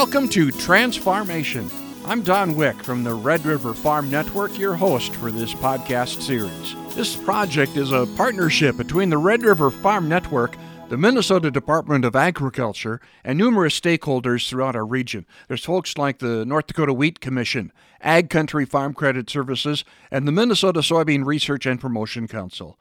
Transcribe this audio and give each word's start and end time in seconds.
Welcome 0.00 0.30
to 0.30 0.50
Transformation. 0.50 1.70
I'm 2.06 2.22
Don 2.22 2.56
Wick 2.56 2.82
from 2.82 3.04
the 3.04 3.12
Red 3.12 3.44
River 3.44 3.74
Farm 3.74 4.08
Network, 4.08 4.58
your 4.58 4.74
host 4.74 5.14
for 5.16 5.30
this 5.30 5.52
podcast 5.52 6.22
series. 6.22 6.74
This 6.94 7.14
project 7.16 7.76
is 7.76 7.92
a 7.92 8.08
partnership 8.16 8.78
between 8.78 9.10
the 9.10 9.18
Red 9.18 9.42
River 9.42 9.70
Farm 9.70 10.08
Network, 10.08 10.56
the 10.88 10.96
Minnesota 10.96 11.50
Department 11.50 12.06
of 12.06 12.16
Agriculture, 12.16 12.98
and 13.24 13.36
numerous 13.36 13.78
stakeholders 13.78 14.48
throughout 14.48 14.74
our 14.74 14.86
region. 14.86 15.26
There's 15.48 15.66
folks 15.66 15.98
like 15.98 16.18
the 16.18 16.46
North 16.46 16.68
Dakota 16.68 16.94
Wheat 16.94 17.20
Commission, 17.20 17.70
Ag 18.00 18.30
Country 18.30 18.64
Farm 18.64 18.94
Credit 18.94 19.28
Services, 19.28 19.84
and 20.10 20.26
the 20.26 20.32
Minnesota 20.32 20.80
Soybean 20.80 21.26
Research 21.26 21.66
and 21.66 21.78
Promotion 21.78 22.26
Council. 22.26 22.78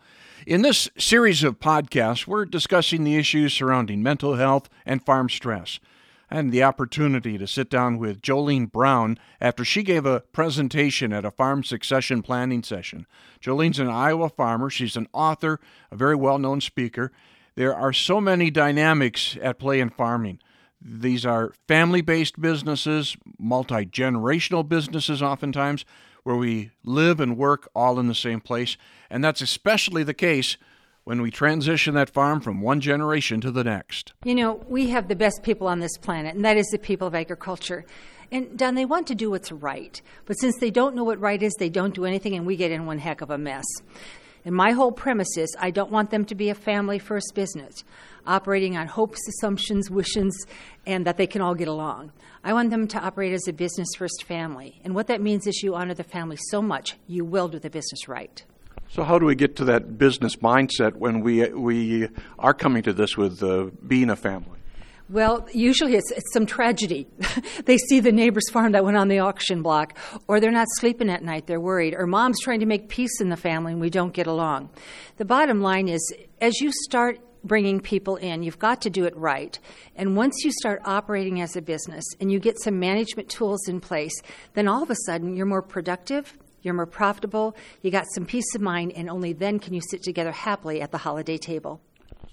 In 0.47 0.61
this 0.61 0.89
series 0.97 1.43
of 1.43 1.59
podcasts, 1.59 2.25
we're 2.25 2.45
discussing 2.45 3.03
the 3.03 3.17
issues 3.17 3.53
surrounding 3.53 4.01
mental 4.01 4.35
health 4.35 4.69
and 4.85 5.03
farm 5.03 5.27
stress. 5.27 5.81
Had 6.31 6.51
the 6.51 6.63
opportunity 6.63 7.39
to 7.39 7.47
sit 7.47 7.71
down 7.71 7.97
with 7.97 8.21
Jolene 8.21 8.71
Brown 8.71 9.17
after 9.41 9.65
she 9.65 9.81
gave 9.81 10.05
a 10.05 10.19
presentation 10.31 11.11
at 11.11 11.25
a 11.25 11.31
farm 11.31 11.63
succession 11.63 12.21
planning 12.21 12.61
session. 12.61 13.07
Jolene's 13.41 13.79
an 13.79 13.87
Iowa 13.87 14.29
farmer. 14.29 14.69
She's 14.69 14.95
an 14.95 15.07
author, 15.11 15.59
a 15.91 15.95
very 15.95 16.15
well 16.15 16.37
known 16.37 16.61
speaker. 16.61 17.11
There 17.55 17.75
are 17.75 17.91
so 17.91 18.21
many 18.21 18.51
dynamics 18.51 19.37
at 19.41 19.57
play 19.57 19.79
in 19.79 19.89
farming. 19.89 20.39
These 20.79 21.25
are 21.25 21.53
family 21.67 22.01
based 22.01 22.39
businesses, 22.39 23.17
multi 23.39 23.85
generational 23.85 24.67
businesses, 24.67 25.21
oftentimes, 25.23 25.83
where 26.23 26.35
we 26.35 26.69
live 26.83 27.19
and 27.19 27.37
work 27.37 27.69
all 27.73 27.99
in 27.99 28.07
the 28.07 28.15
same 28.15 28.39
place. 28.39 28.77
And 29.09 29.23
that's 29.23 29.41
especially 29.41 30.03
the 30.03 30.13
case 30.13 30.57
when 31.09 31.23
we 31.23 31.31
transition 31.31 31.95
that 31.95 32.07
farm 32.07 32.39
from 32.39 32.61
one 32.61 32.79
generation 32.79 33.41
to 33.41 33.49
the 33.49 33.63
next. 33.63 34.13
You 34.23 34.35
know, 34.35 34.63
we 34.67 34.89
have 34.89 35.07
the 35.07 35.15
best 35.15 35.41
people 35.41 35.65
on 35.65 35.79
this 35.79 35.97
planet, 35.97 36.35
and 36.35 36.45
that 36.45 36.55
is 36.55 36.67
the 36.67 36.77
people 36.77 37.07
of 37.07 37.15
agriculture. 37.15 37.83
And 38.31 38.55
Don, 38.55 38.75
they 38.75 38.85
want 38.85 39.07
to 39.07 39.15
do 39.15 39.31
what's 39.31 39.51
right. 39.51 39.99
But 40.27 40.35
since 40.35 40.57
they 40.59 40.69
don't 40.69 40.93
know 40.93 41.03
what 41.03 41.19
right 41.19 41.41
is, 41.41 41.55
they 41.57 41.69
don't 41.69 41.95
do 41.95 42.05
anything, 42.05 42.35
and 42.35 42.45
we 42.45 42.55
get 42.55 42.69
in 42.69 42.85
one 42.85 42.99
heck 42.99 43.21
of 43.21 43.31
a 43.31 43.39
mess. 43.39 43.65
And 44.45 44.53
my 44.53 44.69
whole 44.69 44.91
premise 44.91 45.35
is 45.35 45.49
I 45.59 45.71
don't 45.71 45.89
want 45.89 46.11
them 46.11 46.25
to 46.25 46.35
be 46.35 46.49
a 46.49 46.53
family 46.53 46.99
first 46.99 47.31
business, 47.33 47.83
operating 48.27 48.77
on 48.77 48.85
hopes, 48.85 49.27
assumptions, 49.27 49.89
wishes, 49.89 50.45
and 50.85 51.07
that 51.07 51.17
they 51.17 51.25
can 51.25 51.41
all 51.41 51.55
get 51.55 51.67
along. 51.67 52.11
I 52.43 52.53
want 52.53 52.69
them 52.69 52.87
to 52.87 52.99
operate 52.99 53.33
as 53.33 53.47
a 53.47 53.53
business 53.53 53.89
first 53.97 54.25
family. 54.25 54.79
And 54.83 54.93
what 54.93 55.07
that 55.07 55.21
means 55.21 55.47
is 55.47 55.63
you 55.63 55.73
honor 55.73 55.95
the 55.95 56.03
family 56.03 56.37
so 56.51 56.61
much, 56.61 56.97
you 57.07 57.25
will 57.25 57.47
do 57.47 57.57
the 57.57 57.71
business 57.71 58.07
right. 58.07 58.43
So, 58.91 59.03
how 59.03 59.19
do 59.19 59.25
we 59.27 59.35
get 59.35 59.55
to 59.57 59.65
that 59.65 59.99
business 59.99 60.37
mindset 60.37 60.95
when 60.95 61.21
we, 61.21 61.47
we 61.49 62.07
are 62.39 62.55
coming 62.55 62.81
to 62.83 62.91
this 62.91 63.15
with 63.15 63.43
uh, 63.43 63.67
being 63.85 64.09
a 64.09 64.15
family? 64.15 64.57
Well, 65.09 65.47
usually 65.53 65.95
it's, 65.95 66.09
it's 66.09 66.33
some 66.33 66.47
tragedy. 66.47 67.07
they 67.65 67.77
see 67.77 67.99
the 67.99 68.11
neighbor's 68.11 68.49
farm 68.49 68.71
that 68.71 68.83
went 68.83 68.97
on 68.97 69.07
the 69.07 69.19
auction 69.19 69.61
block, 69.61 69.95
or 70.27 70.39
they're 70.39 70.51
not 70.51 70.67
sleeping 70.77 71.09
at 71.09 71.23
night, 71.23 71.45
they're 71.45 71.59
worried, 71.59 71.93
or 71.93 72.07
mom's 72.07 72.39
trying 72.41 72.61
to 72.61 72.65
make 72.65 72.89
peace 72.89 73.21
in 73.21 73.29
the 73.29 73.37
family 73.37 73.73
and 73.73 73.81
we 73.81 73.91
don't 73.91 74.13
get 74.13 74.25
along. 74.25 74.69
The 75.17 75.25
bottom 75.25 75.61
line 75.61 75.87
is 75.87 76.01
as 76.41 76.59
you 76.59 76.71
start 76.71 77.19
bringing 77.43 77.79
people 77.79 78.15
in, 78.15 78.41
you've 78.41 78.59
got 78.59 78.81
to 78.81 78.89
do 78.89 79.05
it 79.05 79.15
right. 79.15 79.57
And 79.95 80.15
once 80.15 80.43
you 80.43 80.51
start 80.51 80.81
operating 80.85 81.41
as 81.41 81.55
a 81.55 81.61
business 81.61 82.05
and 82.19 82.31
you 82.31 82.39
get 82.39 82.59
some 82.59 82.79
management 82.79 83.29
tools 83.29 83.67
in 83.67 83.79
place, 83.81 84.19
then 84.53 84.67
all 84.67 84.81
of 84.81 84.89
a 84.89 84.95
sudden 85.05 85.35
you're 85.35 85.45
more 85.45 85.61
productive, 85.61 86.37
you're 86.61 86.73
more 86.73 86.85
profitable, 86.85 87.55
you 87.81 87.91
got 87.91 88.05
some 88.13 88.25
peace 88.25 88.55
of 88.55 88.61
mind, 88.61 88.93
and 88.93 89.09
only 89.09 89.33
then 89.33 89.59
can 89.59 89.73
you 89.73 89.81
sit 89.81 90.03
together 90.03 90.31
happily 90.31 90.81
at 90.81 90.91
the 90.91 90.97
holiday 90.97 91.37
table. 91.37 91.81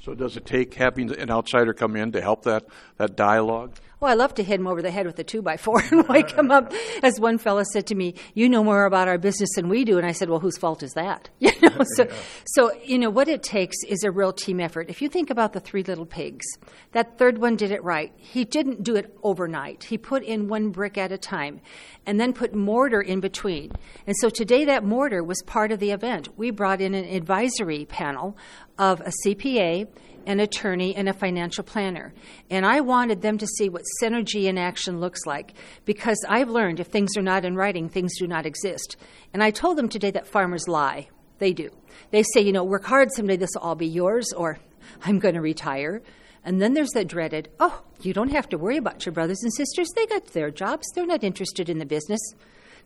So 0.02 0.14
does 0.14 0.36
it 0.36 0.46
take 0.46 0.74
having 0.74 1.10
an 1.18 1.30
outsider 1.30 1.74
come 1.74 1.96
in 1.96 2.12
to 2.12 2.20
help 2.20 2.44
that, 2.44 2.64
that 2.96 3.16
dialogue? 3.16 3.74
Well, 3.98 4.10
I 4.10 4.14
love 4.14 4.34
to 4.34 4.42
hit 4.42 4.60
him 4.60 4.66
over 4.66 4.82
the 4.82 4.90
head 4.90 5.06
with 5.06 5.18
a 5.18 5.24
two 5.24 5.40
by 5.40 5.56
four 5.56 5.80
and 5.90 6.06
wake 6.06 6.32
him 6.32 6.50
up. 6.50 6.72
As 7.02 7.18
one 7.18 7.38
fellow 7.38 7.62
said 7.72 7.86
to 7.86 7.94
me, 7.94 8.14
"You 8.34 8.48
know 8.48 8.62
more 8.62 8.84
about 8.84 9.08
our 9.08 9.16
business 9.16 9.48
than 9.56 9.70
we 9.70 9.84
do," 9.84 9.96
and 9.96 10.06
I 10.06 10.12
said, 10.12 10.28
"Well, 10.28 10.40
whose 10.40 10.58
fault 10.58 10.82
is 10.82 10.92
that?" 10.92 11.30
You 11.40 11.52
know, 11.62 11.84
so, 11.94 12.04
yeah. 12.08 12.14
so 12.44 12.72
you 12.84 12.98
know 12.98 13.08
what 13.08 13.28
it 13.28 13.42
takes 13.42 13.76
is 13.88 14.02
a 14.02 14.10
real 14.10 14.32
team 14.32 14.60
effort. 14.60 14.90
If 14.90 15.00
you 15.00 15.08
think 15.08 15.30
about 15.30 15.54
the 15.54 15.60
three 15.60 15.82
little 15.82 16.04
pigs, 16.04 16.44
that 16.92 17.16
third 17.16 17.38
one 17.38 17.56
did 17.56 17.70
it 17.70 17.82
right. 17.82 18.12
He 18.16 18.44
didn't 18.44 18.82
do 18.82 18.96
it 18.96 19.16
overnight. 19.22 19.84
He 19.84 19.96
put 19.96 20.22
in 20.22 20.48
one 20.48 20.70
brick 20.70 20.98
at 20.98 21.10
a 21.10 21.18
time, 21.18 21.62
and 22.04 22.20
then 22.20 22.34
put 22.34 22.54
mortar 22.54 23.00
in 23.00 23.20
between. 23.20 23.72
And 24.06 24.14
so 24.18 24.28
today, 24.28 24.66
that 24.66 24.84
mortar 24.84 25.24
was 25.24 25.42
part 25.46 25.72
of 25.72 25.78
the 25.78 25.92
event. 25.92 26.28
We 26.36 26.50
brought 26.50 26.82
in 26.82 26.92
an 26.94 27.06
advisory 27.06 27.86
panel 27.86 28.36
of 28.78 29.00
a 29.00 29.12
CPA 29.24 29.88
an 30.26 30.40
attorney, 30.40 30.94
and 30.94 31.08
a 31.08 31.12
financial 31.12 31.64
planner. 31.64 32.12
And 32.50 32.66
I 32.66 32.80
wanted 32.80 33.22
them 33.22 33.38
to 33.38 33.46
see 33.46 33.68
what 33.68 33.82
synergy 34.02 34.44
in 34.44 34.58
action 34.58 35.00
looks 35.00 35.24
like 35.24 35.54
because 35.84 36.22
I've 36.28 36.50
learned 36.50 36.80
if 36.80 36.88
things 36.88 37.16
are 37.16 37.22
not 37.22 37.44
in 37.44 37.56
writing, 37.56 37.88
things 37.88 38.18
do 38.18 38.26
not 38.26 38.46
exist. 38.46 38.96
And 39.32 39.42
I 39.42 39.50
told 39.50 39.78
them 39.78 39.88
today 39.88 40.10
that 40.10 40.26
farmers 40.26 40.68
lie. 40.68 41.08
They 41.38 41.52
do. 41.52 41.70
They 42.10 42.22
say, 42.22 42.40
you 42.40 42.52
know, 42.52 42.64
work 42.64 42.84
hard, 42.84 43.12
someday 43.12 43.36
this 43.36 43.50
will 43.54 43.62
all 43.62 43.74
be 43.74 43.86
yours, 43.86 44.32
or 44.32 44.58
I'm 45.04 45.18
going 45.18 45.34
to 45.34 45.40
retire. 45.40 46.02
And 46.44 46.62
then 46.62 46.74
there's 46.74 46.90
that 46.90 47.08
dreaded, 47.08 47.48
oh, 47.58 47.82
you 48.02 48.12
don't 48.12 48.30
have 48.30 48.48
to 48.50 48.58
worry 48.58 48.76
about 48.76 49.04
your 49.04 49.12
brothers 49.12 49.42
and 49.42 49.52
sisters. 49.52 49.88
They 49.94 50.06
got 50.06 50.26
their 50.28 50.50
jobs. 50.50 50.86
They're 50.94 51.06
not 51.06 51.24
interested 51.24 51.68
in 51.68 51.78
the 51.78 51.86
business. 51.86 52.20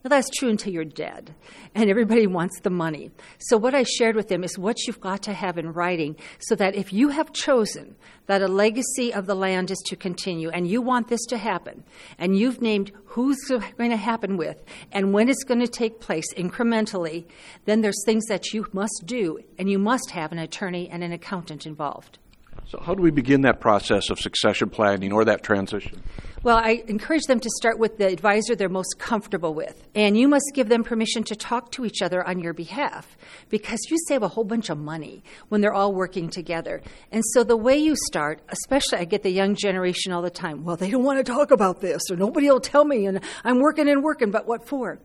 Now, 0.03 0.09
that's 0.09 0.31
true 0.31 0.49
until 0.49 0.73
you're 0.73 0.85
dead, 0.85 1.35
and 1.75 1.91
everybody 1.91 2.27
wants 2.27 2.59
the 2.61 2.71
money. 2.71 3.11
So, 3.39 3.59
what 3.59 3.75
I 3.75 3.83
shared 3.83 4.17
with 4.17 4.29
them 4.29 4.43
is 4.43 4.59
what 4.59 4.87
you've 4.87 5.01
got 5.01 5.23
to 5.25 5.35
have 5.35 5.59
in 5.59 5.75
writing 5.75 6.17
so 6.39 6.55
that 6.55 6.75
if 6.75 6.91
you 6.91 7.11
have 7.11 7.35
chosen 7.35 7.97
that 8.27 8.41
a 8.41 8.49
legacy 8.49 9.13
of 9.13 9.27
the 9.27 9.35
land 9.35 9.71
is 9.71 9.83
to 9.89 9.97
continue 9.97 10.49
and 10.49 10.67
you 10.67 10.81
want 10.81 11.09
this 11.09 11.25
to 11.27 11.37
happen, 11.37 11.85
and 12.19 12.39
you've 12.39 12.63
named 12.63 12.93
who's 13.05 13.37
going 13.77 13.91
to 13.91 13.97
happen 13.97 14.39
with 14.39 14.63
and 14.91 15.13
when 15.13 15.29
it's 15.29 15.45
going 15.45 15.61
to 15.61 15.69
take 15.69 16.01
place 16.01 16.33
incrementally, 16.35 17.27
then 17.67 17.83
there's 17.83 18.03
things 18.07 18.25
that 18.27 18.55
you 18.55 18.67
must 18.73 19.03
do, 19.05 19.39
and 19.59 19.69
you 19.69 19.79
must 19.79 20.13
have 20.13 20.33
an 20.33 20.39
attorney 20.39 20.89
and 20.89 21.05
an 21.05 21.13
accountant 21.13 21.67
involved. 21.67 22.20
So, 22.67 22.79
how 22.81 22.95
do 22.95 23.03
we 23.03 23.11
begin 23.11 23.41
that 23.43 23.59
process 23.59 24.11
of 24.11 24.21
succession 24.21 24.71
planning 24.71 25.13
or 25.13 25.25
that 25.25 25.43
transition? 25.43 26.03
Well, 26.43 26.57
I 26.57 26.85
encourage 26.87 27.25
them 27.25 27.39
to 27.41 27.51
start 27.51 27.79
with 27.79 27.99
the 27.99 28.07
advisor 28.07 28.55
they're 28.55 28.71
most 28.71 28.99
comfortable 28.99 29.53
with. 29.53 29.87
And 29.95 30.17
you 30.17 30.27
must 30.27 30.53
give 30.55 30.69
them 30.69 30.85
permission 30.85 31.23
to 31.25 31.37
talk 31.37 31.71
to 31.73 31.85
each 31.85 32.01
other 32.01 32.27
on 32.27 32.39
your 32.39 32.55
behalf 32.55 33.19
because 33.51 33.79
you 33.91 33.99
save 34.09 34.23
a 34.23 34.29
whole 34.29 34.45
bunch 34.45 34.71
of 34.71 34.79
money 34.79 35.23
when 35.49 35.61
they're 35.61 35.75
all 35.75 35.93
working 35.93 36.31
together. 36.31 36.81
And 37.13 37.23
so 37.35 37.45
the 37.45 37.59
way 37.59 37.77
you 37.77 37.95
start, 38.07 38.41
especially 38.49 39.01
I 39.01 39.05
get 39.05 39.23
the 39.23 39.31
young 39.31 39.55
generation 39.55 40.13
all 40.13 40.23
the 40.23 40.31
time, 40.31 40.65
well, 40.65 40.77
they 40.77 40.91
don't 40.91 41.05
want 41.05 41.19
to 41.19 41.31
talk 41.31 41.51
about 41.51 41.81
this 41.81 42.01
or 42.11 42.17
nobody 42.17 42.49
will 42.49 42.61
tell 42.61 42.85
me 42.87 43.05
and 43.05 43.21
I'm 43.45 43.59
working 43.59 43.87
and 43.89 44.03
working, 44.03 44.31
but 44.31 44.47
what 44.47 44.67
for? 44.67 44.99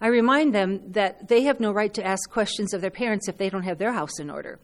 I 0.00 0.06
remind 0.06 0.54
them 0.54 0.92
that 0.92 1.28
they 1.28 1.42
have 1.42 1.60
no 1.60 1.72
right 1.72 1.92
to 1.92 2.06
ask 2.06 2.30
questions 2.30 2.72
of 2.72 2.80
their 2.80 2.90
parents 2.90 3.28
if 3.28 3.36
they 3.36 3.50
don't 3.50 3.64
have 3.64 3.76
their 3.76 3.92
house 3.92 4.18
in 4.18 4.30
order. 4.30 4.58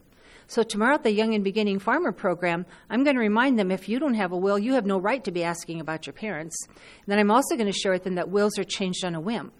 So 0.49 0.63
tomorrow 0.63 0.95
at 0.95 1.03
the 1.03 1.11
Young 1.11 1.33
and 1.33 1.43
Beginning 1.43 1.77
Farmer 1.77 2.13
program, 2.13 2.65
I'm 2.89 3.03
going 3.03 3.17
to 3.17 3.21
remind 3.21 3.59
them 3.59 3.69
if 3.69 3.89
you 3.89 3.99
don't 3.99 4.13
have 4.13 4.31
a 4.31 4.37
will, 4.37 4.57
you 4.57 4.73
have 4.73 4.85
no 4.85 4.97
right 4.97 5.21
to 5.25 5.31
be 5.31 5.43
asking 5.43 5.81
about 5.81 6.07
your 6.07 6.13
parents. 6.13 6.55
And 6.67 6.77
then 7.07 7.19
I'm 7.19 7.31
also 7.31 7.57
going 7.57 7.71
to 7.71 7.77
share 7.77 7.91
with 7.91 8.05
them 8.05 8.15
that 8.15 8.29
wills 8.29 8.57
are 8.57 8.63
changed 8.63 9.03
on 9.03 9.13
a 9.13 9.19
whim. 9.19 9.51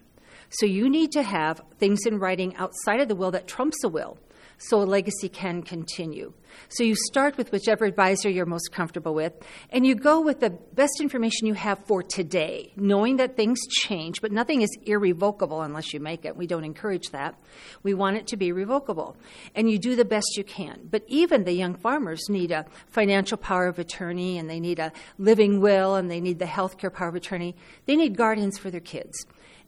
So 0.49 0.65
you 0.65 0.89
need 0.89 1.11
to 1.11 1.23
have 1.23 1.61
things 1.77 2.05
in 2.05 2.19
writing 2.19 2.55
outside 2.55 3.01
of 3.01 3.09
the 3.09 3.15
will 3.15 3.31
that 3.31 3.47
trumps 3.47 3.83
a 3.83 3.89
will 3.89 4.17
so 4.57 4.81
a 4.81 4.83
legacy 4.83 5.29
can 5.29 5.61
continue. 5.61 6.33
So 6.69 6.83
you 6.83 6.95
start 6.95 7.37
with 7.37 7.51
whichever 7.51 7.85
advisor 7.85 8.29
you're 8.29 8.45
most 8.45 8.71
comfortable 8.71 9.13
with, 9.13 9.33
and 9.69 9.85
you 9.85 9.95
go 9.95 10.21
with 10.21 10.39
the 10.39 10.49
best 10.49 10.99
information 10.99 11.47
you 11.47 11.53
have 11.53 11.79
for 11.85 12.01
today, 12.01 12.73
knowing 12.75 13.17
that 13.17 13.35
things 13.35 13.59
change, 13.67 14.21
but 14.21 14.31
nothing 14.31 14.61
is 14.61 14.69
irrevocable 14.85 15.61
unless 15.61 15.93
you 15.93 15.99
make 15.99 16.25
it. 16.25 16.35
We 16.35 16.47
don't 16.47 16.63
encourage 16.63 17.09
that. 17.11 17.35
We 17.83 17.93
want 17.93 18.17
it 18.17 18.27
to 18.27 18.37
be 18.37 18.51
revocable. 18.51 19.17
And 19.55 19.69
you 19.69 19.77
do 19.77 19.95
the 19.95 20.05
best 20.05 20.35
you 20.35 20.43
can. 20.43 20.87
But 20.89 21.03
even 21.07 21.43
the 21.43 21.53
young 21.53 21.75
farmers 21.75 22.27
need 22.29 22.51
a 22.51 22.65
financial 22.87 23.37
power 23.37 23.67
of 23.67 23.79
attorney, 23.79 24.37
and 24.37 24.49
they 24.49 24.59
need 24.59 24.79
a 24.79 24.91
living 25.17 25.59
will, 25.59 25.95
and 25.95 26.09
they 26.09 26.21
need 26.21 26.39
the 26.39 26.45
health 26.45 26.77
care 26.77 26.89
power 26.89 27.09
of 27.09 27.15
attorney. 27.15 27.55
They 27.85 27.95
need 27.95 28.17
guardians 28.17 28.57
for 28.57 28.71
their 28.71 28.79
kids. 28.79 29.25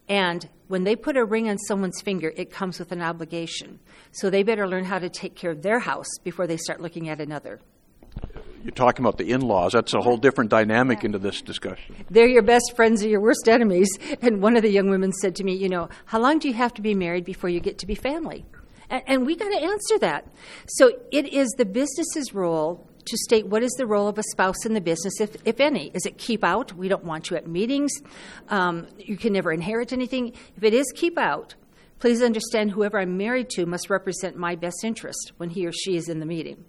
And 0.10 0.50
when 0.68 0.84
they 0.84 0.96
put 0.96 1.16
a 1.16 1.24
ring 1.24 1.50
on 1.50 1.58
someone's 1.60 2.02
finger, 2.02 2.34
it 2.36 2.52
comes 2.52 2.80
with 2.80 2.92
an 2.92 3.02
obligation. 3.02 3.80
So 4.12 4.30
they 4.30 4.44
better 4.44 4.68
learn 4.68 4.84
how 4.84 5.00
to 5.00 5.10
take 5.10 5.36
care 5.36 5.52
of 5.52 5.62
their 5.62 5.80
house 5.80 6.10
before 6.24 6.48
they 6.48 6.58
start 6.58 6.82
looking 6.82 7.10
at 7.10 7.22
another. 7.22 7.60
You're 8.64 8.72
talking 8.72 9.06
about 9.06 9.18
the 9.18 9.32
in 9.32 9.42
laws. 9.42 9.72
That's 9.74 9.94
a 9.94 10.02
whole 10.02 10.18
different 10.18 10.50
dynamic 10.50 11.04
into 11.04 11.18
this 11.18 11.42
discussion. 11.42 11.96
They're 12.10 12.28
your 12.28 12.42
best 12.42 12.74
friends 12.76 13.04
or 13.04 13.08
your 13.08 13.22
worst 13.22 13.48
enemies. 13.48 13.90
And 14.22 14.42
one 14.42 14.58
of 14.58 14.64
the 14.64 14.70
young 14.70 14.90
women 14.90 15.14
said 15.14 15.36
to 15.38 15.44
me, 15.44 15.56
You 15.56 15.70
know, 15.70 15.90
how 16.06 16.20
long 16.20 16.40
do 16.40 16.48
you 16.48 16.54
have 16.56 16.74
to 16.74 16.82
be 16.82 16.94
married 16.94 17.24
before 17.24 17.50
you 17.50 17.62
get 17.62 17.78
to 17.80 17.88
be 17.88 17.96
family? 17.96 18.46
And, 18.90 19.04
and 19.08 19.26
we 19.26 19.36
got 19.36 19.50
to 19.50 19.64
answer 19.64 20.00
that. 20.00 20.28
So 20.68 20.92
it 21.12 21.32
is 21.32 21.50
the 21.58 21.66
business's 21.66 22.34
role 22.34 22.86
to 23.10 23.18
state 23.18 23.48
what 23.48 23.64
is 23.64 23.72
the 23.74 23.86
role 23.86 24.08
of 24.08 24.18
a 24.18 24.24
spouse 24.24 24.66
in 24.66 24.74
the 24.74 24.82
business, 24.82 25.20
if, 25.20 25.36
if 25.46 25.60
any. 25.60 25.92
Is 25.94 26.06
it 26.06 26.18
keep 26.18 26.44
out? 26.44 26.74
We 26.74 26.88
don't 26.88 27.04
want 27.04 27.30
you 27.30 27.38
at 27.38 27.48
meetings. 27.48 27.92
Um, 28.50 28.88
you 28.98 29.18
can 29.18 29.34
never 29.34 29.52
inherit 29.52 29.94
anything. 29.94 30.34
If 30.56 30.64
it 30.64 30.74
is 30.74 30.92
keep 30.96 31.18
out, 31.18 31.56
please 32.00 32.22
understand 32.22 32.72
whoever 32.72 33.00
I'm 33.00 33.18
married 33.18 33.50
to 33.52 33.66
must 33.66 33.90
represent 33.90 34.38
my 34.38 34.56
best 34.56 34.84
interest 34.84 35.34
when 35.38 35.50
he 35.50 35.66
or 35.66 35.72
she 35.72 35.96
is 35.96 36.10
in 36.10 36.20
the 36.20 36.26
meeting. 36.26 36.66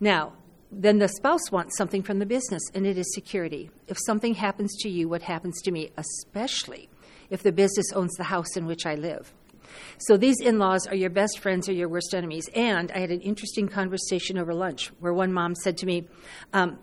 Now, 0.00 0.34
then 0.70 0.98
the 0.98 1.08
spouse 1.08 1.50
wants 1.50 1.76
something 1.76 2.02
from 2.02 2.18
the 2.18 2.26
business, 2.26 2.62
and 2.74 2.86
it 2.86 2.98
is 2.98 3.14
security. 3.14 3.70
If 3.86 3.96
something 4.04 4.34
happens 4.34 4.76
to 4.80 4.88
you, 4.88 5.08
what 5.08 5.22
happens 5.22 5.62
to 5.62 5.70
me, 5.70 5.90
especially 5.96 6.88
if 7.30 7.42
the 7.42 7.52
business 7.52 7.86
owns 7.94 8.14
the 8.14 8.24
house 8.24 8.56
in 8.56 8.66
which 8.66 8.84
I 8.84 8.94
live. 8.94 9.32
So 9.98 10.16
these 10.16 10.40
in 10.40 10.58
laws 10.58 10.86
are 10.86 10.94
your 10.94 11.10
best 11.10 11.38
friends 11.38 11.68
or 11.68 11.72
your 11.72 11.88
worst 11.88 12.14
enemies. 12.14 12.48
And 12.54 12.90
I 12.92 12.98
had 12.98 13.10
an 13.10 13.20
interesting 13.20 13.68
conversation 13.68 14.38
over 14.38 14.54
lunch 14.54 14.88
where 15.00 15.12
one 15.12 15.32
mom 15.32 15.54
said 15.54 15.76
to 15.78 15.86
me, 15.86 16.08
um, 16.52 16.78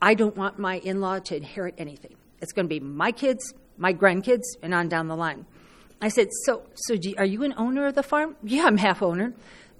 I 0.00 0.14
don't 0.14 0.36
want 0.36 0.58
my 0.58 0.78
in 0.78 1.00
law 1.00 1.18
to 1.18 1.36
inherit 1.36 1.74
anything. 1.78 2.16
It's 2.40 2.52
going 2.52 2.66
to 2.66 2.68
be 2.68 2.80
my 2.80 3.12
kids, 3.12 3.54
my 3.76 3.92
grandkids, 3.94 4.44
and 4.62 4.74
on 4.74 4.88
down 4.88 5.08
the 5.08 5.16
line. 5.16 5.46
I 6.00 6.08
said, 6.08 6.28
So, 6.44 6.62
so 6.74 6.94
you, 6.94 7.14
are 7.18 7.24
you 7.24 7.42
an 7.44 7.54
owner 7.56 7.86
of 7.86 7.94
the 7.94 8.02
farm? 8.02 8.36
Yeah, 8.42 8.64
I'm 8.64 8.76
half 8.76 9.02
owner. 9.02 9.32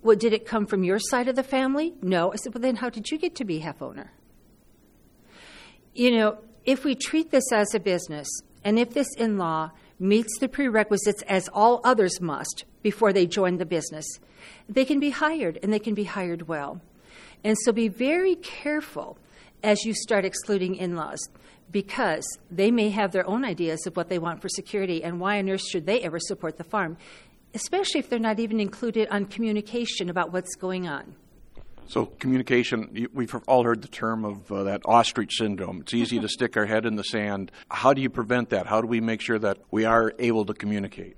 Well, 0.03 0.17
did 0.17 0.33
it 0.33 0.47
come 0.47 0.67
from 0.67 0.85
your 0.85 0.99
side 0.99 1.29
of 1.29 1.37
the 1.37 1.43
family? 1.43 1.95
No. 2.01 2.33
I 2.33 2.37
said, 2.37 2.55
Well, 2.55 2.63
then 2.63 2.77
how 2.77 2.89
did 2.89 3.11
you 3.11 3.19
get 3.19 3.35
to 3.37 3.45
be 3.45 3.59
half 3.59 3.83
owner? 3.83 4.13
You 5.95 6.11
know, 6.13 6.39
if 6.65 6.85
we 6.85 6.95
treat 6.95 7.31
this 7.31 7.53
as 7.53 7.75
a 7.75 7.81
business, 7.81 8.29
and 8.65 8.79
if 8.79 8.91
this 8.91 9.09
in 9.17 9.39
law 9.39 9.71
meets 9.99 10.39
the 10.39 10.49
prerequisites 10.49 11.23
as 11.23 11.49
all 11.53 11.81
others 11.85 12.21
must 12.21 12.65
before 12.83 13.13
they 13.13 13.27
join 13.27 13.57
the 13.57 13.67
business, 13.67 14.07
they 14.69 14.85
can 14.85 15.01
be 15.01 15.11
hired 15.11 15.59
and 15.63 15.73
they 15.73 15.79
can 15.79 15.95
be 15.95 16.05
hired 16.05 16.49
well. 16.49 16.81
And 17.43 17.57
so 17.65 17.73
be 17.73 17.89
very 17.89 18.37
careful 18.37 19.19
as 19.63 19.85
you 19.85 19.95
start 19.95 20.25
excluding 20.25 20.77
in 20.77 20.97
laws 20.97 21.21
because 21.71 22.27
they 22.51 22.71
may 22.71 22.91
have 22.91 23.13
their 23.13 23.29
own 23.29 23.45
ideas 23.45 23.87
of 23.87 23.97
what 23.97 24.09
they 24.09 24.19
want 24.19 24.41
for 24.41 24.49
security 24.49 25.03
and 25.03 25.21
why 25.21 25.39
on 25.39 25.49
earth 25.49 25.63
should 25.63 25.87
they 25.87 26.01
ever 26.01 26.19
support 26.21 26.57
the 26.57 26.65
farm, 26.65 26.97
especially 27.55 28.01
if 28.01 28.09
they're 28.09 28.19
not 28.19 28.39
even 28.39 28.61
included 28.61 29.09
on 29.11 29.27
communication 29.27 30.09
about 30.09 30.33
what's 30.33 30.55
going 30.55 30.87
on. 30.87 31.15
So, 31.89 32.07
communication, 32.07 33.09
we've 33.13 33.35
all 33.47 33.63
heard 33.63 33.83
the 33.83 33.89
term 33.89 34.25
of 34.25 34.51
uh, 34.51 34.65
that 34.65 34.83
ostrich 34.85 35.35
syndrome. 35.39 35.83
It's 35.83 35.95
easy 35.95 36.19
to 36.19 36.29
stick 36.29 36.57
our 36.57 36.67
head 36.67 36.85
in 36.85 36.97
the 36.97 37.05
sand. 37.05 37.53
How 37.71 37.95
do 37.95 38.03
you 38.03 38.11
prevent 38.11 38.51
that? 38.51 38.67
How 38.67 38.81
do 38.81 38.89
we 38.89 39.01
make 39.01 39.21
sure 39.21 39.39
that 39.39 39.59
we 39.71 39.85
are 39.85 40.13
able 40.19 40.45
to 40.47 40.55
communicate? 40.55 41.17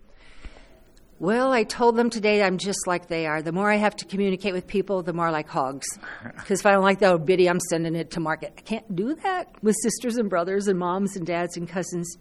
Well, 1.20 1.52
I 1.52 1.64
told 1.64 1.96
them 1.96 2.10
today 2.10 2.44
I'm 2.44 2.58
just 2.58 2.86
like 2.86 3.08
they 3.08 3.26
are. 3.26 3.42
The 3.42 3.50
more 3.50 3.72
I 3.72 3.76
have 3.76 3.96
to 3.96 4.04
communicate 4.04 4.52
with 4.52 4.68
people, 4.68 5.02
the 5.02 5.12
more 5.12 5.32
like 5.32 5.48
hogs. 5.48 5.86
Because 6.36 6.60
if 6.60 6.66
I 6.66 6.72
don't 6.72 6.84
like 6.84 7.00
that 7.00 7.24
biddy, 7.26 7.48
I'm 7.48 7.58
sending 7.70 7.96
it 7.96 8.12
to 8.12 8.20
market. 8.20 8.52
I 8.56 8.60
can't 8.60 8.94
do 8.94 9.14
that 9.16 9.48
with 9.62 9.74
sisters 9.82 10.16
and 10.16 10.30
brothers 10.30 10.68
and 10.68 10.78
moms 10.78 11.16
and 11.16 11.26
dads 11.26 11.56
and 11.56 11.68
cousins. 11.68 12.18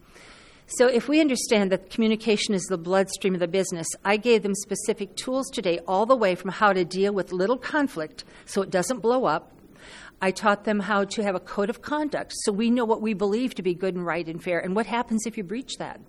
So, 0.70 0.88
if 0.88 1.08
we 1.08 1.22
understand 1.22 1.72
that 1.72 1.90
communication 1.90 2.54
is 2.54 2.64
the 2.64 2.78
bloodstream 2.78 3.34
of 3.34 3.40
the 3.40 3.48
business, 3.48 3.88
I 4.04 4.18
gave 4.18 4.44
them 4.44 4.54
specific 4.54 5.16
tools 5.16 5.50
today, 5.50 5.80
all 5.88 6.06
the 6.06 6.16
way 6.16 6.36
from 6.36 6.52
how 6.52 6.74
to 6.74 6.84
deal 6.84 7.14
with 7.14 7.32
little 7.32 7.58
conflict 7.58 8.26
so 8.46 8.62
it 8.64 8.70
doesn't 8.70 9.00
blow 9.00 9.24
up. 9.24 9.54
I 10.22 10.32
taught 10.32 10.66
them 10.66 10.82
how 10.82 11.06
to 11.06 11.24
have 11.24 11.36
a 11.36 11.40
code 11.40 11.70
of 11.70 11.82
conduct 11.82 12.34
so 12.36 12.52
we 12.52 12.70
know 12.70 12.84
what 12.84 13.02
we 13.02 13.14
believe 13.14 13.56
to 13.56 13.62
be 13.62 13.74
good 13.74 13.96
and 13.96 14.06
right 14.06 14.28
and 14.28 14.44
fair 14.44 14.60
and 14.60 14.76
what 14.76 14.88
happens 14.88 15.26
if 15.26 15.38
you 15.38 15.44
breach 15.46 15.78
that. 15.78 16.02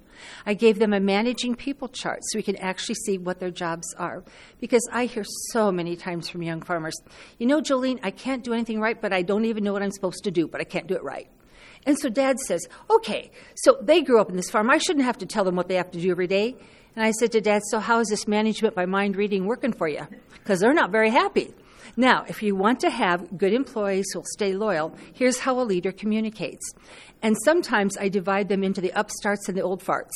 I 0.45 0.55
gave 0.55 0.81
them 0.81 0.93
a 0.93 0.99
managing 0.99 1.55
people 1.55 1.87
chart 1.87 2.19
so 2.25 2.39
we 2.39 2.43
can 2.43 2.57
actually 2.57 2.97
see 2.97 3.17
what 3.17 3.39
their 3.39 3.53
jobs 3.53 3.95
are. 3.97 4.25
Because 4.59 4.83
I 4.93 5.05
hear 5.05 5.25
so 5.53 5.71
many 5.71 5.95
times 5.95 6.29
from 6.29 6.43
young 6.43 6.63
farmers, 6.63 7.01
you 7.39 7.47
know, 7.47 7.61
Jolene, 7.61 8.01
I 8.03 8.11
can't 8.11 8.43
do 8.43 8.55
anything 8.55 8.81
right, 8.81 9.01
but 9.01 9.13
I 9.13 9.23
don't 9.23 9.45
even 9.45 9.63
know 9.63 9.73
what 9.73 9.85
I'm 9.85 9.93
supposed 9.93 10.25
to 10.25 10.33
do, 10.33 10.49
but 10.49 10.61
I 10.61 10.65
can't 10.65 10.89
do 10.89 10.97
it 10.97 11.05
right. 11.05 11.29
And 11.87 11.99
so 11.99 12.09
dad 12.09 12.39
says, 12.41 12.67
okay, 12.91 13.31
so 13.55 13.79
they 13.81 14.03
grew 14.03 14.21
up 14.21 14.31
in 14.31 14.37
this 14.37 14.51
farm. 14.51 14.71
I 14.71 14.79
shouldn't 14.79 15.05
have 15.05 15.19
to 15.19 15.27
tell 15.27 15.45
them 15.45 15.57
what 15.57 15.69
they 15.69 15.77
have 15.77 15.91
to 15.93 16.01
do 16.01 16.11
every 16.11 16.27
day. 16.27 16.57
And 16.97 17.05
I 17.05 17.13
said 17.13 17.33
to 17.33 17.41
dad, 17.41 17.63
so 17.71 17.79
how 17.79 18.01
is 18.01 18.09
this 18.09 18.27
management 18.27 18.75
by 18.75 18.87
mind 18.87 19.17
reading 19.17 19.47
working 19.47 19.73
for 19.73 19.89
you? 19.89 20.07
Because 20.33 20.61
they're 20.61 20.75
not 20.75 20.91
very 20.91 21.11
happy. 21.11 21.55
Now, 21.97 22.25
if 22.29 22.43
you 22.43 22.55
want 22.55 22.81
to 22.81 22.91
have 22.91 23.39
good 23.39 23.53
employees 23.53 24.07
who'll 24.13 24.25
stay 24.25 24.53
loyal, 24.53 24.95
here's 25.15 25.39
how 25.39 25.61
a 25.61 25.63
leader 25.63 25.93
communicates. 25.93 26.73
And 27.23 27.37
sometimes 27.45 27.97
I 27.97 28.09
divide 28.09 28.49
them 28.49 28.63
into 28.63 28.81
the 28.81 28.93
upstarts 28.93 29.49
and 29.49 29.57
the 29.57 29.63
old 29.63 29.83
farts. 29.83 30.13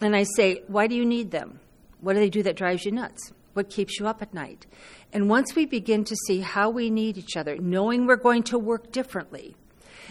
And 0.00 0.16
I 0.16 0.24
say, 0.36 0.62
why 0.66 0.86
do 0.86 0.94
you 0.94 1.04
need 1.04 1.30
them? 1.30 1.60
What 2.00 2.14
do 2.14 2.18
they 2.20 2.30
do 2.30 2.42
that 2.42 2.56
drives 2.56 2.84
you 2.84 2.92
nuts? 2.92 3.32
What 3.52 3.70
keeps 3.70 4.00
you 4.00 4.08
up 4.08 4.22
at 4.22 4.34
night? 4.34 4.66
And 5.12 5.28
once 5.28 5.54
we 5.54 5.66
begin 5.66 6.04
to 6.04 6.16
see 6.26 6.40
how 6.40 6.70
we 6.70 6.90
need 6.90 7.18
each 7.18 7.36
other, 7.36 7.56
knowing 7.58 8.06
we're 8.06 8.16
going 8.16 8.42
to 8.44 8.58
work 8.58 8.90
differently, 8.90 9.54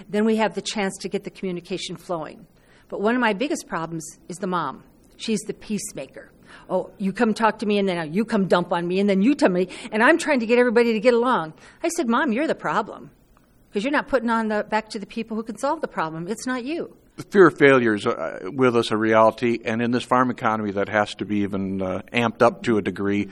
then 0.09 0.25
we 0.25 0.37
have 0.37 0.53
the 0.55 0.61
chance 0.61 0.97
to 0.99 1.09
get 1.09 1.23
the 1.23 1.29
communication 1.29 1.95
flowing. 1.95 2.45
But 2.89 3.01
one 3.01 3.15
of 3.15 3.21
my 3.21 3.33
biggest 3.33 3.67
problems 3.67 4.05
is 4.27 4.37
the 4.37 4.47
mom. 4.47 4.83
She's 5.17 5.39
the 5.41 5.53
peacemaker. 5.53 6.31
Oh, 6.69 6.91
you 6.97 7.13
come 7.13 7.33
talk 7.33 7.59
to 7.59 7.65
me, 7.65 7.77
and 7.77 7.87
then 7.87 8.13
you 8.13 8.25
come 8.25 8.47
dump 8.47 8.73
on 8.73 8.87
me, 8.87 8.99
and 8.99 9.09
then 9.09 9.21
you 9.21 9.35
tell 9.35 9.49
me, 9.49 9.69
and 9.91 10.03
I'm 10.03 10.17
trying 10.17 10.41
to 10.41 10.45
get 10.45 10.59
everybody 10.59 10.93
to 10.93 10.99
get 10.99 11.13
along. 11.13 11.53
I 11.83 11.89
said, 11.89 12.09
Mom, 12.09 12.31
you're 12.31 12.47
the 12.47 12.55
problem 12.55 13.11
because 13.69 13.83
you're 13.85 13.91
not 13.91 14.09
putting 14.09 14.29
on 14.29 14.49
the 14.49 14.65
back 14.69 14.89
to 14.89 14.99
the 14.99 15.05
people 15.05 15.37
who 15.37 15.43
can 15.43 15.57
solve 15.57 15.79
the 15.79 15.87
problem. 15.87 16.27
It's 16.27 16.45
not 16.45 16.65
you. 16.65 16.95
The 17.15 17.23
fear 17.23 17.47
of 17.47 17.57
failure 17.57 17.93
is 17.93 18.05
uh, 18.05 18.49
with 18.53 18.75
us 18.75 18.91
a 18.91 18.97
reality, 18.97 19.59
and 19.63 19.81
in 19.81 19.91
this 19.91 20.03
farm 20.03 20.29
economy, 20.29 20.71
that 20.71 20.89
has 20.89 21.13
to 21.15 21.25
be 21.25 21.39
even 21.39 21.81
uh, 21.81 22.01
amped 22.11 22.41
up 22.41 22.63
to 22.63 22.77
a 22.77 22.81
degree. 22.81 23.29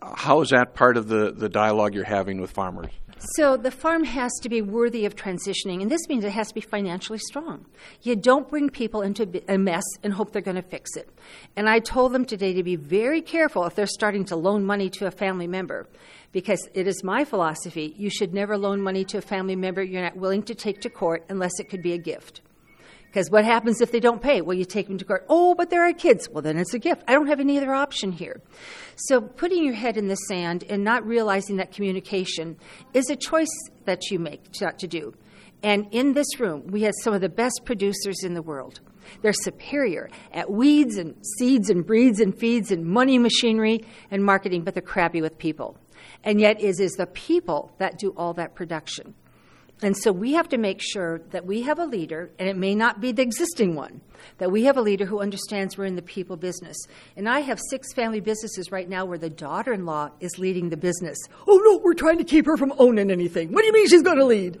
How 0.00 0.40
is 0.40 0.50
that 0.50 0.74
part 0.74 0.96
of 0.96 1.08
the, 1.08 1.32
the 1.32 1.48
dialogue 1.48 1.94
you're 1.94 2.04
having 2.04 2.40
with 2.40 2.50
farmers? 2.50 2.90
So 3.36 3.56
the 3.56 3.70
farm 3.70 4.02
has 4.02 4.32
to 4.42 4.48
be 4.48 4.62
worthy 4.62 5.06
of 5.06 5.14
transitioning, 5.14 5.80
and 5.80 5.90
this 5.90 6.08
means 6.08 6.24
it 6.24 6.32
has 6.32 6.48
to 6.48 6.54
be 6.54 6.60
financially 6.60 7.20
strong. 7.20 7.66
You 8.02 8.16
don't 8.16 8.50
bring 8.50 8.68
people 8.68 9.02
into 9.02 9.42
a 9.48 9.56
mess 9.56 9.84
and 10.02 10.12
hope 10.12 10.32
they're 10.32 10.42
going 10.42 10.56
to 10.56 10.62
fix 10.62 10.96
it. 10.96 11.08
And 11.54 11.68
I 11.68 11.78
told 11.78 12.12
them 12.12 12.24
today 12.24 12.52
to 12.54 12.64
be 12.64 12.74
very 12.74 13.22
careful 13.22 13.64
if 13.64 13.76
they're 13.76 13.86
starting 13.86 14.24
to 14.26 14.36
loan 14.36 14.64
money 14.64 14.90
to 14.90 15.06
a 15.06 15.12
family 15.12 15.46
member, 15.46 15.86
because 16.32 16.68
it 16.74 16.88
is 16.88 17.04
my 17.04 17.24
philosophy 17.24 17.94
you 17.96 18.10
should 18.10 18.34
never 18.34 18.58
loan 18.58 18.82
money 18.82 19.04
to 19.04 19.18
a 19.18 19.22
family 19.22 19.54
member 19.54 19.82
you're 19.82 20.02
not 20.02 20.16
willing 20.16 20.42
to 20.42 20.54
take 20.54 20.80
to 20.80 20.90
court 20.90 21.24
unless 21.28 21.52
it 21.60 21.70
could 21.70 21.82
be 21.82 21.92
a 21.92 21.98
gift. 21.98 22.40
Because 23.12 23.30
what 23.30 23.44
happens 23.44 23.82
if 23.82 23.92
they 23.92 24.00
don't 24.00 24.22
pay? 24.22 24.40
Well, 24.40 24.56
you 24.56 24.64
take 24.64 24.88
them 24.88 24.96
to 24.96 25.04
court. 25.04 25.26
Oh, 25.28 25.54
but 25.54 25.68
there 25.68 25.86
are 25.86 25.92
kids. 25.92 26.30
Well, 26.30 26.40
then 26.40 26.56
it's 26.56 26.72
a 26.72 26.78
gift. 26.78 27.02
I 27.06 27.12
don't 27.12 27.26
have 27.26 27.40
any 27.40 27.58
other 27.58 27.74
option 27.74 28.10
here. 28.10 28.40
So 28.96 29.20
putting 29.20 29.62
your 29.62 29.74
head 29.74 29.98
in 29.98 30.08
the 30.08 30.16
sand 30.16 30.64
and 30.70 30.82
not 30.82 31.04
realizing 31.04 31.56
that 31.56 31.72
communication 31.72 32.56
is 32.94 33.10
a 33.10 33.16
choice 33.16 33.52
that 33.84 34.10
you 34.10 34.18
make 34.18 34.50
to, 34.52 34.72
to 34.72 34.86
do. 34.86 35.12
And 35.62 35.88
in 35.90 36.14
this 36.14 36.40
room, 36.40 36.68
we 36.68 36.84
have 36.84 36.94
some 37.02 37.12
of 37.12 37.20
the 37.20 37.28
best 37.28 37.66
producers 37.66 38.24
in 38.24 38.32
the 38.32 38.40
world. 38.40 38.80
They're 39.20 39.34
superior 39.34 40.08
at 40.32 40.50
weeds 40.50 40.96
and 40.96 41.14
seeds 41.36 41.68
and 41.68 41.86
breeds 41.86 42.18
and 42.18 42.34
feeds 42.34 42.72
and 42.72 42.82
money 42.82 43.18
machinery 43.18 43.84
and 44.10 44.24
marketing, 44.24 44.64
but 44.64 44.72
they're 44.72 44.82
crappy 44.82 45.20
with 45.20 45.36
people. 45.36 45.76
And 46.24 46.40
yet, 46.40 46.62
it 46.62 46.80
is 46.80 46.92
the 46.92 47.06
people 47.06 47.72
that 47.76 47.98
do 47.98 48.14
all 48.16 48.32
that 48.34 48.54
production. 48.54 49.14
And 49.82 49.96
so 49.96 50.12
we 50.12 50.32
have 50.34 50.48
to 50.50 50.58
make 50.58 50.80
sure 50.80 51.20
that 51.30 51.44
we 51.44 51.62
have 51.62 51.80
a 51.80 51.84
leader, 51.84 52.30
and 52.38 52.48
it 52.48 52.56
may 52.56 52.74
not 52.74 53.00
be 53.00 53.10
the 53.10 53.22
existing 53.22 53.74
one, 53.74 54.00
that 54.38 54.52
we 54.52 54.64
have 54.64 54.76
a 54.76 54.80
leader 54.80 55.04
who 55.04 55.20
understands 55.20 55.76
we're 55.76 55.86
in 55.86 55.96
the 55.96 56.02
people 56.02 56.36
business. 56.36 56.76
And 57.16 57.28
I 57.28 57.40
have 57.40 57.58
six 57.68 57.92
family 57.92 58.20
businesses 58.20 58.70
right 58.70 58.88
now 58.88 59.04
where 59.04 59.18
the 59.18 59.28
daughter 59.28 59.72
in 59.72 59.84
law 59.84 60.10
is 60.20 60.38
leading 60.38 60.68
the 60.68 60.76
business. 60.76 61.18
Oh, 61.48 61.60
no, 61.64 61.80
we're 61.82 61.94
trying 61.94 62.18
to 62.18 62.24
keep 62.24 62.46
her 62.46 62.56
from 62.56 62.72
owning 62.78 63.10
anything. 63.10 63.52
What 63.52 63.62
do 63.62 63.66
you 63.66 63.72
mean 63.72 63.88
she's 63.88 64.02
going 64.02 64.18
to 64.18 64.24
lead? 64.24 64.60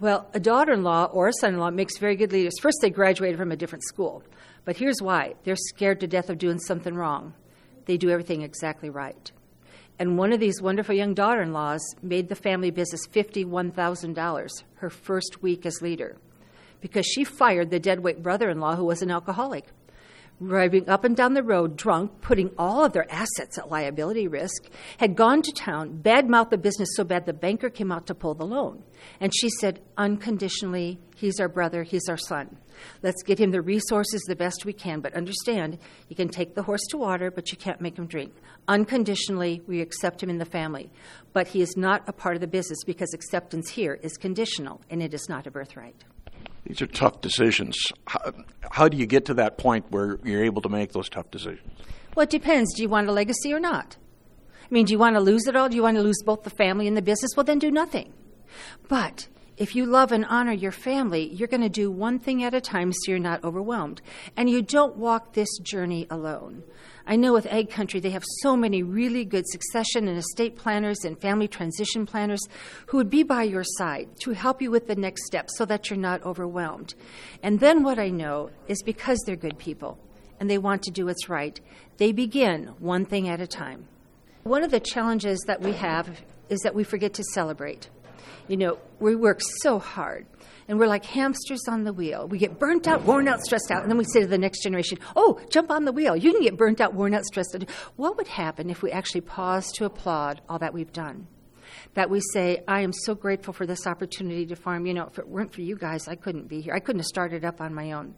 Well, 0.00 0.28
a 0.34 0.40
daughter 0.40 0.72
in 0.72 0.82
law 0.82 1.04
or 1.04 1.28
a 1.28 1.32
son 1.32 1.54
in 1.54 1.60
law 1.60 1.70
makes 1.70 1.98
very 1.98 2.16
good 2.16 2.32
leaders. 2.32 2.58
First, 2.60 2.78
they 2.80 2.90
graduated 2.90 3.38
from 3.38 3.52
a 3.52 3.56
different 3.56 3.84
school. 3.84 4.24
But 4.64 4.76
here's 4.76 5.00
why 5.00 5.34
they're 5.44 5.56
scared 5.56 6.00
to 6.00 6.06
death 6.06 6.28
of 6.28 6.38
doing 6.38 6.58
something 6.58 6.94
wrong, 6.94 7.34
they 7.86 7.96
do 7.96 8.10
everything 8.10 8.42
exactly 8.42 8.90
right. 8.90 9.30
And 10.00 10.16
one 10.16 10.32
of 10.32 10.40
these 10.40 10.62
wonderful 10.62 10.94
young 10.94 11.12
daughter 11.12 11.42
in 11.42 11.52
laws 11.52 11.82
made 12.02 12.30
the 12.30 12.34
family 12.34 12.70
business 12.70 13.06
$51,000 13.06 14.48
her 14.76 14.88
first 14.88 15.42
week 15.42 15.66
as 15.66 15.82
leader 15.82 16.16
because 16.80 17.04
she 17.04 17.22
fired 17.22 17.68
the 17.68 17.78
deadweight 17.78 18.22
brother 18.22 18.48
in 18.48 18.60
law 18.60 18.76
who 18.76 18.86
was 18.86 19.02
an 19.02 19.10
alcoholic. 19.10 19.66
Driving 20.42 20.88
up 20.88 21.04
and 21.04 21.14
down 21.14 21.34
the 21.34 21.42
road 21.42 21.76
drunk, 21.76 22.22
putting 22.22 22.50
all 22.56 22.82
of 22.82 22.94
their 22.94 23.06
assets 23.12 23.58
at 23.58 23.70
liability 23.70 24.26
risk, 24.26 24.70
had 24.96 25.14
gone 25.14 25.42
to 25.42 25.52
town, 25.52 26.00
badmouthed 26.02 26.48
the 26.48 26.56
business 26.56 26.88
so 26.94 27.04
bad 27.04 27.26
the 27.26 27.34
banker 27.34 27.68
came 27.68 27.92
out 27.92 28.06
to 28.06 28.14
pull 28.14 28.32
the 28.32 28.46
loan. 28.46 28.82
And 29.20 29.32
she 29.36 29.50
said, 29.50 29.82
unconditionally, 29.98 30.98
he's 31.14 31.40
our 31.40 31.48
brother, 31.48 31.82
he's 31.82 32.08
our 32.08 32.16
son. 32.16 32.56
Let's 33.02 33.22
get 33.22 33.38
him 33.38 33.50
the 33.50 33.60
resources 33.60 34.22
the 34.22 34.34
best 34.34 34.64
we 34.64 34.72
can, 34.72 35.00
but 35.00 35.12
understand 35.12 35.76
you 36.08 36.16
can 36.16 36.30
take 36.30 36.54
the 36.54 36.62
horse 36.62 36.86
to 36.88 36.96
water, 36.96 37.30
but 37.30 37.52
you 37.52 37.58
can't 37.58 37.82
make 37.82 37.98
him 37.98 38.06
drink. 38.06 38.32
Unconditionally, 38.66 39.60
we 39.66 39.82
accept 39.82 40.22
him 40.22 40.30
in 40.30 40.38
the 40.38 40.46
family, 40.46 40.90
but 41.34 41.48
he 41.48 41.60
is 41.60 41.76
not 41.76 42.08
a 42.08 42.14
part 42.14 42.34
of 42.34 42.40
the 42.40 42.46
business 42.46 42.82
because 42.86 43.12
acceptance 43.12 43.68
here 43.68 43.98
is 44.02 44.16
conditional 44.16 44.80
and 44.88 45.02
it 45.02 45.12
is 45.12 45.28
not 45.28 45.46
a 45.46 45.50
birthright. 45.50 46.02
These 46.64 46.82
are 46.82 46.86
tough 46.86 47.20
decisions. 47.20 47.76
How, 48.06 48.32
how 48.70 48.88
do 48.88 48.96
you 48.96 49.06
get 49.06 49.24
to 49.26 49.34
that 49.34 49.58
point 49.58 49.90
where 49.90 50.18
you're 50.24 50.44
able 50.44 50.62
to 50.62 50.68
make 50.68 50.92
those 50.92 51.08
tough 51.08 51.30
decisions? 51.30 51.68
Well, 52.14 52.24
it 52.24 52.30
depends. 52.30 52.74
Do 52.74 52.82
you 52.82 52.88
want 52.88 53.08
a 53.08 53.12
legacy 53.12 53.52
or 53.52 53.60
not? 53.60 53.96
I 54.62 54.66
mean, 54.70 54.86
do 54.86 54.92
you 54.92 54.98
want 54.98 55.16
to 55.16 55.20
lose 55.20 55.46
it 55.46 55.56
all? 55.56 55.68
Do 55.68 55.76
you 55.76 55.82
want 55.82 55.96
to 55.96 56.02
lose 56.02 56.22
both 56.24 56.44
the 56.44 56.50
family 56.50 56.86
and 56.86 56.96
the 56.96 57.02
business? 57.02 57.32
Well, 57.36 57.44
then 57.44 57.58
do 57.58 57.70
nothing. 57.70 58.12
But 58.88 59.28
If 59.60 59.76
you 59.76 59.84
love 59.84 60.10
and 60.10 60.24
honor 60.24 60.54
your 60.54 60.72
family, 60.72 61.34
you're 61.34 61.46
going 61.46 61.60
to 61.60 61.68
do 61.68 61.90
one 61.90 62.18
thing 62.18 62.42
at 62.42 62.54
a 62.54 62.62
time 62.62 62.94
so 62.94 63.10
you're 63.10 63.18
not 63.18 63.44
overwhelmed. 63.44 64.00
And 64.34 64.48
you 64.48 64.62
don't 64.62 64.96
walk 64.96 65.34
this 65.34 65.58
journey 65.58 66.06
alone. 66.08 66.62
I 67.06 67.16
know 67.16 67.34
with 67.34 67.44
Ag 67.44 67.68
Country, 67.68 68.00
they 68.00 68.08
have 68.08 68.24
so 68.40 68.56
many 68.56 68.82
really 68.82 69.22
good 69.22 69.46
succession 69.46 70.08
and 70.08 70.16
estate 70.16 70.56
planners 70.56 71.04
and 71.04 71.20
family 71.20 71.46
transition 71.46 72.06
planners 72.06 72.40
who 72.86 72.96
would 72.96 73.10
be 73.10 73.22
by 73.22 73.42
your 73.42 73.62
side 73.62 74.08
to 74.22 74.30
help 74.30 74.62
you 74.62 74.70
with 74.70 74.86
the 74.86 74.96
next 74.96 75.26
step 75.26 75.50
so 75.50 75.66
that 75.66 75.90
you're 75.90 75.98
not 75.98 76.22
overwhelmed. 76.22 76.94
And 77.42 77.60
then 77.60 77.82
what 77.82 77.98
I 77.98 78.08
know 78.08 78.48
is 78.66 78.82
because 78.82 79.18
they're 79.26 79.36
good 79.36 79.58
people 79.58 79.98
and 80.40 80.48
they 80.48 80.56
want 80.56 80.84
to 80.84 80.90
do 80.90 81.04
what's 81.04 81.28
right, 81.28 81.60
they 81.98 82.12
begin 82.12 82.68
one 82.78 83.04
thing 83.04 83.28
at 83.28 83.42
a 83.42 83.46
time. 83.46 83.88
One 84.42 84.64
of 84.64 84.70
the 84.70 84.80
challenges 84.80 85.38
that 85.46 85.60
we 85.60 85.72
have 85.72 86.22
is 86.48 86.60
that 86.60 86.74
we 86.74 86.82
forget 86.82 87.12
to 87.12 87.24
celebrate. 87.34 87.90
You 88.48 88.56
know, 88.56 88.78
we 88.98 89.14
work 89.14 89.40
so 89.62 89.78
hard 89.78 90.26
and 90.70 90.78
we're 90.78 90.86
like 90.86 91.04
hamsters 91.04 91.62
on 91.68 91.82
the 91.82 91.92
wheel. 91.92 92.28
We 92.28 92.38
get 92.38 92.60
burnt 92.60 92.86
out, 92.86 93.02
worn 93.02 93.26
out, 93.26 93.40
stressed 93.40 93.72
out, 93.72 93.82
and 93.82 93.90
then 93.90 93.98
we 93.98 94.04
say 94.04 94.20
to 94.20 94.26
the 94.28 94.38
next 94.38 94.62
generation, 94.62 94.98
Oh, 95.16 95.40
jump 95.50 95.68
on 95.68 95.84
the 95.84 95.90
wheel. 95.90 96.16
You 96.16 96.32
can 96.32 96.42
get 96.42 96.56
burnt 96.56 96.80
out, 96.80 96.94
worn 96.94 97.12
out, 97.12 97.24
stressed 97.24 97.56
out. 97.56 97.68
What 97.96 98.16
would 98.16 98.28
happen 98.28 98.70
if 98.70 98.80
we 98.80 98.92
actually 98.92 99.22
pause 99.22 99.72
to 99.72 99.84
applaud 99.84 100.40
all 100.48 100.60
that 100.60 100.72
we've 100.72 100.92
done? 100.92 101.26
That 101.94 102.08
we 102.08 102.20
say, 102.32 102.62
I 102.68 102.82
am 102.82 102.92
so 102.92 103.16
grateful 103.16 103.52
for 103.52 103.66
this 103.66 103.84
opportunity 103.84 104.46
to 104.46 104.54
farm. 104.54 104.86
You 104.86 104.94
know, 104.94 105.06
if 105.06 105.18
it 105.18 105.26
weren't 105.26 105.52
for 105.52 105.60
you 105.60 105.74
guys, 105.74 106.06
I 106.06 106.14
couldn't 106.14 106.46
be 106.46 106.60
here. 106.60 106.72
I 106.72 106.78
couldn't 106.78 107.00
have 107.00 107.06
started 107.06 107.44
up 107.44 107.60
on 107.60 107.74
my 107.74 107.90
own. 107.90 108.14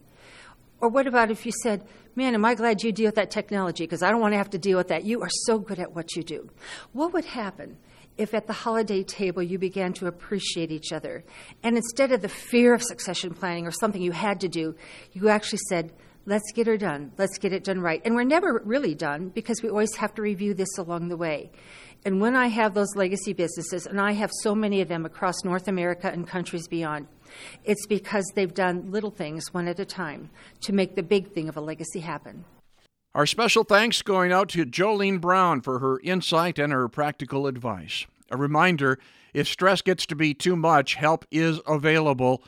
Or 0.79 0.89
what 0.89 1.07
about 1.07 1.31
if 1.31 1.47
you 1.47 1.51
said, 1.63 1.83
Man, 2.15 2.35
am 2.35 2.45
I 2.45 2.53
glad 2.53 2.83
you 2.83 2.91
deal 2.91 3.07
with 3.07 3.15
that 3.15 3.31
technology 3.31 3.85
because 3.85 4.03
I 4.03 4.11
don't 4.11 4.21
want 4.21 4.33
to 4.33 4.37
have 4.37 4.51
to 4.51 4.59
deal 4.59 4.77
with 4.77 4.89
that. 4.89 5.05
You 5.05 5.23
are 5.23 5.29
so 5.47 5.57
good 5.57 5.79
at 5.79 5.95
what 5.95 6.15
you 6.15 6.21
do. 6.21 6.51
What 6.91 7.13
would 7.13 7.25
happen 7.25 7.77
if 8.17 8.33
at 8.33 8.47
the 8.47 8.53
holiday 8.53 9.03
table 9.03 9.41
you 9.41 9.57
began 9.57 9.93
to 9.93 10.07
appreciate 10.07 10.71
each 10.71 10.91
other. 10.91 11.23
And 11.63 11.75
instead 11.77 12.11
of 12.11 12.21
the 12.21 12.29
fear 12.29 12.73
of 12.73 12.81
succession 12.81 13.33
planning 13.33 13.65
or 13.65 13.71
something 13.71 14.01
you 14.01 14.11
had 14.11 14.39
to 14.41 14.47
do, 14.47 14.75
you 15.13 15.29
actually 15.29 15.59
said, 15.69 15.93
let's 16.25 16.51
get 16.53 16.67
her 16.67 16.77
done. 16.77 17.11
Let's 17.17 17.37
get 17.37 17.53
it 17.53 17.63
done 17.63 17.79
right. 17.79 18.01
And 18.05 18.15
we're 18.15 18.23
never 18.23 18.61
really 18.65 18.95
done 18.95 19.29
because 19.29 19.61
we 19.61 19.69
always 19.69 19.95
have 19.95 20.13
to 20.15 20.21
review 20.21 20.53
this 20.53 20.77
along 20.77 21.09
the 21.09 21.17
way. 21.17 21.51
And 22.05 22.19
when 22.19 22.35
I 22.35 22.47
have 22.47 22.73
those 22.73 22.95
legacy 22.95 23.33
businesses, 23.33 23.85
and 23.85 23.99
I 23.99 24.11
have 24.11 24.31
so 24.41 24.53
many 24.53 24.81
of 24.81 24.89
them 24.89 25.05
across 25.05 25.45
North 25.45 25.67
America 25.67 26.09
and 26.11 26.27
countries 26.27 26.67
beyond, 26.67 27.07
it's 27.63 27.87
because 27.87 28.29
they've 28.35 28.53
done 28.53 28.91
little 28.91 29.11
things 29.11 29.53
one 29.53 29.67
at 29.67 29.79
a 29.79 29.85
time 29.85 30.29
to 30.61 30.73
make 30.73 30.95
the 30.95 31.03
big 31.03 31.31
thing 31.31 31.47
of 31.47 31.55
a 31.55 31.61
legacy 31.61 32.01
happen. 32.01 32.43
Our 33.15 33.27
special 33.27 33.63
thanks 33.63 34.01
going 34.01 34.31
out 34.31 34.49
to 34.49 34.65
Jolene 34.65 35.21
Brown 35.21 35.61
for 35.61 35.77
her 35.77 35.99
insight 35.99 36.57
and 36.57 36.73
her 36.73 36.87
practical 36.87 37.45
advice. 37.45 38.07
A 38.31 38.37
reminder 38.37 38.97
if 39.35 39.47
stress 39.47 39.83
gets 39.83 40.07
to 40.07 40.15
be 40.15 40.33
too 40.33 40.55
much, 40.55 40.95
help 40.95 41.23
is 41.29 41.59
available. 41.67 42.41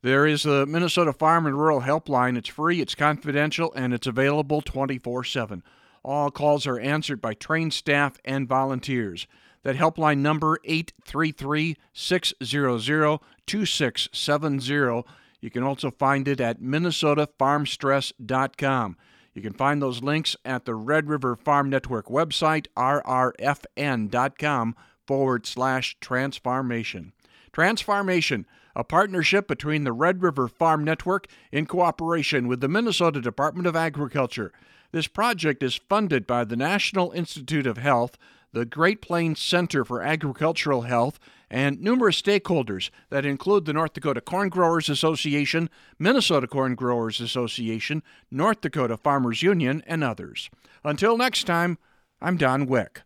There 0.00 0.26
is 0.26 0.44
the 0.44 0.64
Minnesota 0.64 1.12
Farm 1.12 1.44
and 1.44 1.58
Rural 1.58 1.82
Helpline. 1.82 2.38
It's 2.38 2.48
free, 2.48 2.80
it's 2.80 2.94
confidential, 2.94 3.74
and 3.74 3.92
it's 3.92 4.06
available 4.06 4.62
24 4.62 5.24
7. 5.24 5.62
All 6.02 6.30
calls 6.30 6.66
are 6.66 6.80
answered 6.80 7.20
by 7.20 7.34
trained 7.34 7.74
staff 7.74 8.16
and 8.24 8.48
volunteers. 8.48 9.26
That 9.64 9.76
helpline 9.76 10.20
number 10.20 10.58
833 10.64 11.76
600 11.92 13.18
2670. 13.46 15.04
You 15.42 15.50
can 15.50 15.62
also 15.62 15.90
find 15.90 16.26
it 16.26 16.40
at 16.40 16.62
minnesotafarmstress.com. 16.62 18.96
You 19.36 19.42
can 19.42 19.52
find 19.52 19.82
those 19.82 20.02
links 20.02 20.34
at 20.46 20.64
the 20.64 20.74
Red 20.74 21.10
River 21.10 21.36
Farm 21.36 21.68
Network 21.68 22.06
website, 22.06 22.68
rrfn.com 22.74 24.76
forward 25.06 25.46
slash 25.46 25.96
transformation. 26.00 27.12
Transformation, 27.52 28.46
a 28.74 28.82
partnership 28.82 29.46
between 29.46 29.84
the 29.84 29.92
Red 29.92 30.22
River 30.22 30.48
Farm 30.48 30.84
Network 30.84 31.26
in 31.52 31.66
cooperation 31.66 32.48
with 32.48 32.62
the 32.62 32.68
Minnesota 32.68 33.20
Department 33.20 33.66
of 33.66 33.76
Agriculture. 33.76 34.52
This 34.90 35.06
project 35.06 35.62
is 35.62 35.74
funded 35.74 36.26
by 36.26 36.44
the 36.44 36.56
National 36.56 37.12
Institute 37.12 37.66
of 37.66 37.76
Health, 37.76 38.16
the 38.52 38.64
Great 38.64 39.02
Plains 39.02 39.38
Center 39.38 39.84
for 39.84 40.00
Agricultural 40.00 40.82
Health, 40.82 41.18
and 41.50 41.80
numerous 41.80 42.20
stakeholders 42.20 42.90
that 43.10 43.24
include 43.24 43.64
the 43.64 43.72
North 43.72 43.92
Dakota 43.92 44.20
Corn 44.20 44.48
Growers 44.48 44.88
Association, 44.88 45.70
Minnesota 45.98 46.46
Corn 46.46 46.74
Growers 46.74 47.20
Association, 47.20 48.02
North 48.30 48.60
Dakota 48.60 48.96
Farmers 48.96 49.42
Union, 49.42 49.82
and 49.86 50.02
others. 50.02 50.50
Until 50.84 51.16
next 51.16 51.44
time, 51.44 51.78
I'm 52.20 52.36
Don 52.36 52.66
Wick. 52.66 53.02